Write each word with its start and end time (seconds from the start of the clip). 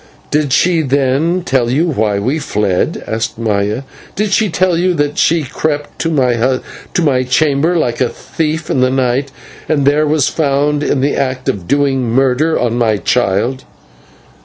"Did 0.31 0.51
she, 0.51 0.81
then, 0.81 1.43
tell 1.45 1.69
you 1.69 1.85
why 1.85 2.17
we 2.17 2.39
fled?" 2.39 3.03
asked 3.05 3.37
Maya. 3.37 3.83
"Did 4.15 4.31
she 4.31 4.49
tell 4.49 4.75
you 4.75 4.95
that 4.95 5.19
she 5.19 5.43
crept 5.43 5.99
to 5.99 6.09
my 7.03 7.21
chamber 7.21 7.75
like 7.77 8.01
a 8.01 8.09
thief 8.09 8.71
in 8.71 8.79
the 8.81 8.89
night, 8.89 9.31
and 9.69 9.85
there 9.85 10.07
was 10.07 10.27
found 10.27 10.81
in 10.81 11.01
the 11.01 11.15
act 11.15 11.47
of 11.47 11.67
doing 11.67 12.09
murder 12.09 12.59
on 12.59 12.79
my 12.79 12.97
child?" 12.97 13.63